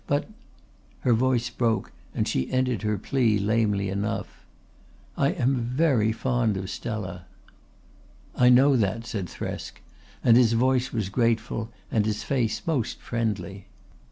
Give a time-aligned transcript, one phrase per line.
[0.07, 0.27] But"
[1.01, 4.43] Her voice broke and she ended her plea lamely enough:
[5.15, 7.27] "I am very fond of Stella."
[8.35, 9.73] "I know that," said Thresk,
[10.23, 13.67] and his voice was grateful and his face most friendly.